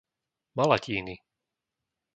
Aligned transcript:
Malatíny 0.57 1.15